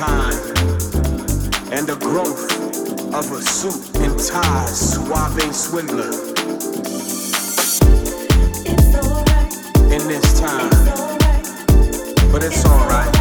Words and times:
time 0.00 0.32
and 1.72 1.86
the 1.86 1.96
growth 2.00 2.50
of 3.12 3.30
a 3.32 3.42
suit 3.42 3.94
and 3.96 4.18
tie, 4.18 4.64
suave 4.64 5.54
swindler. 5.54 6.08
It's 8.64 8.94
alright. 8.96 9.92
In 9.92 10.08
this 10.08 10.40
time, 10.40 10.70
it's 10.72 11.00
right. 11.26 12.32
but 12.32 12.42
it's 12.42 12.64
alright. 12.64 13.19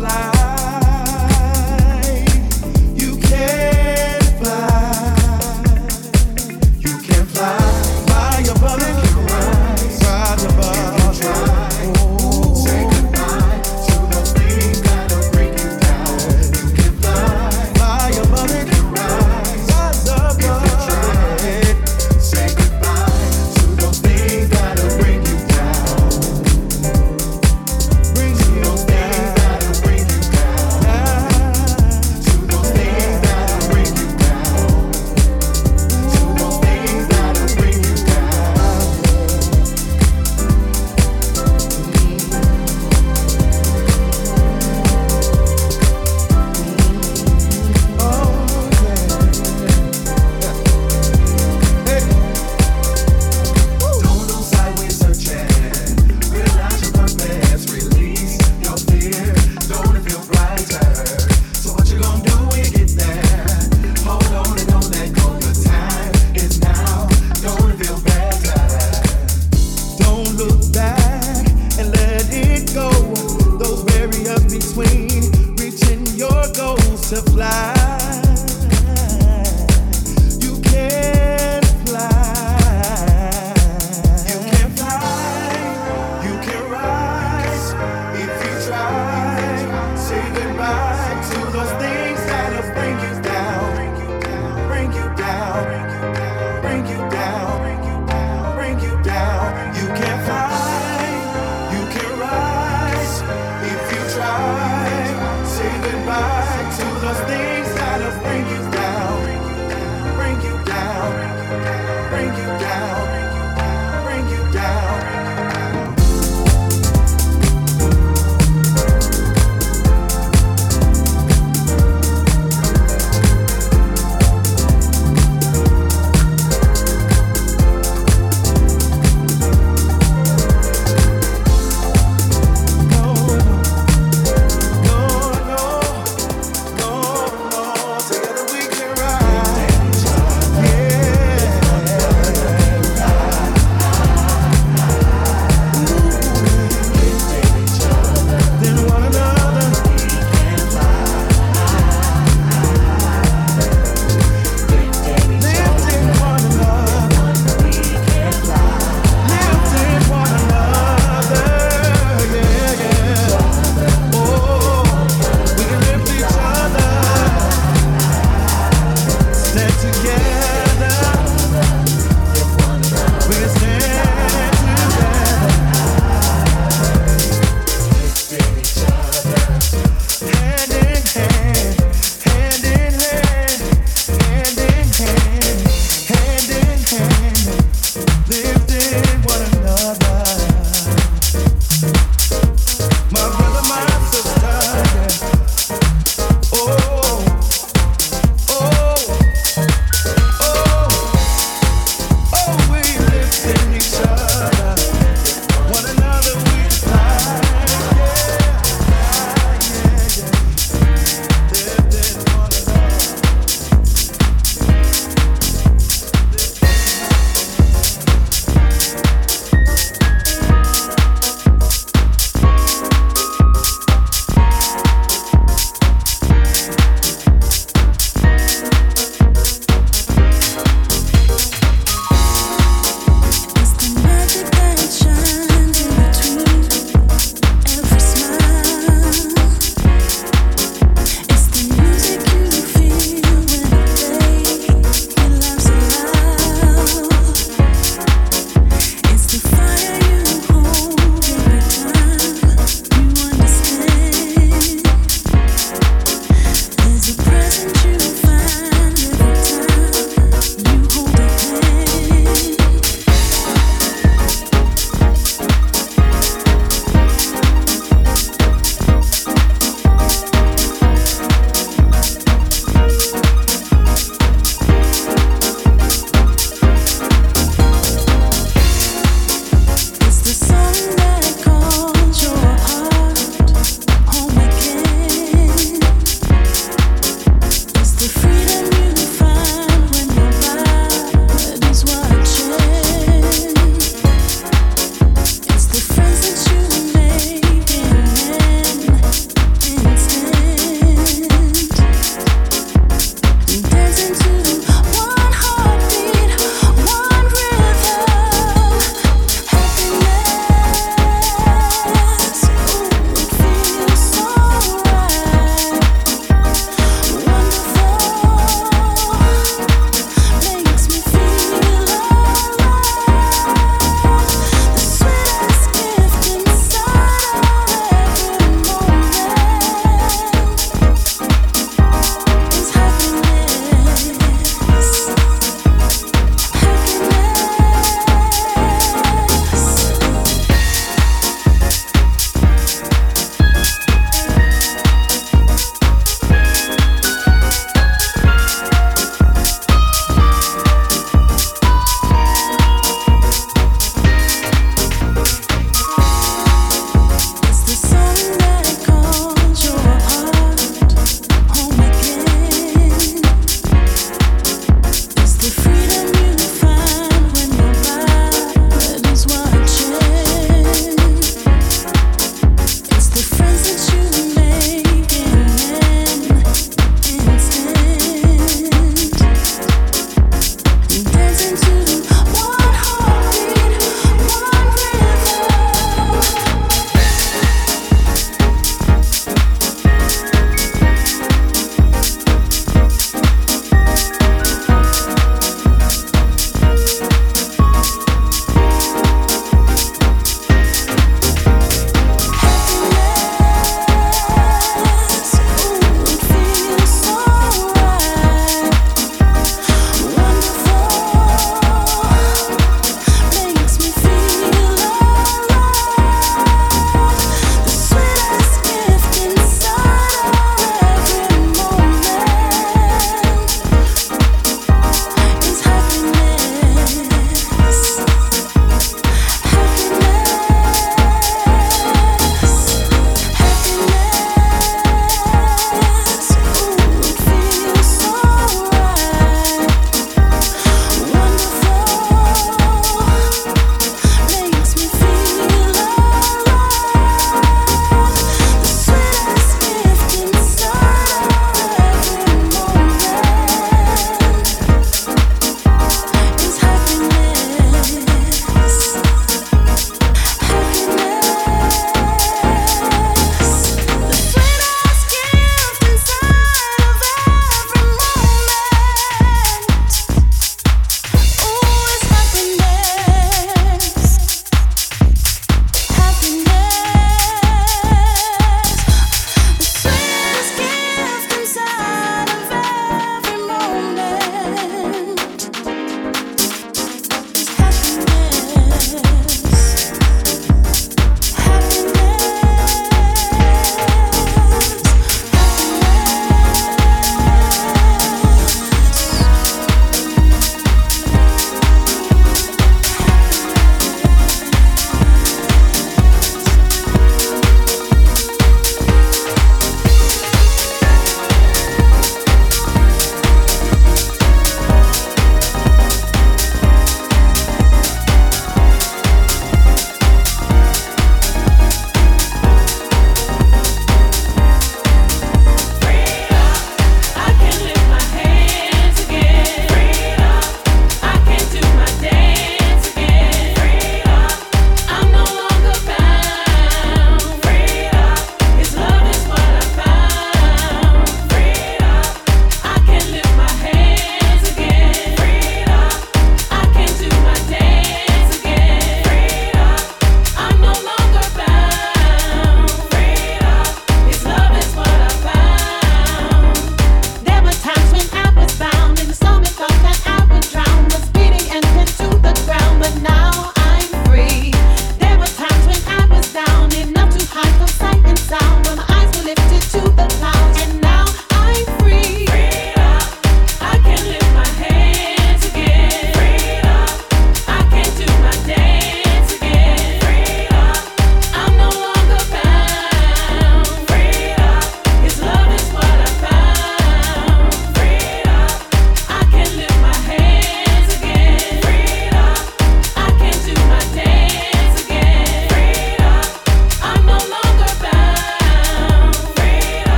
To 0.00 0.31